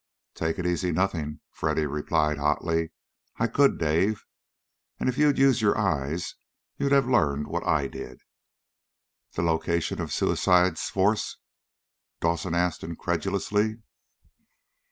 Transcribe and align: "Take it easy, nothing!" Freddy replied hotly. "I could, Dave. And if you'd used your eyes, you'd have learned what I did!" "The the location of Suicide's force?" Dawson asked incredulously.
"Take 0.33 0.57
it 0.57 0.65
easy, 0.65 0.91
nothing!" 0.91 1.41
Freddy 1.51 1.85
replied 1.85 2.39
hotly. 2.39 2.89
"I 3.37 3.45
could, 3.45 3.77
Dave. 3.77 4.25
And 4.99 5.07
if 5.07 5.15
you'd 5.19 5.37
used 5.37 5.61
your 5.61 5.77
eyes, 5.77 6.33
you'd 6.75 6.91
have 6.91 7.05
learned 7.07 7.45
what 7.45 7.63
I 7.67 7.85
did!" 7.87 8.19
"The 9.33 9.43
the 9.43 9.47
location 9.51 10.01
of 10.01 10.11
Suicide's 10.11 10.89
force?" 10.89 11.37
Dawson 12.19 12.55
asked 12.55 12.83
incredulously. 12.83 13.75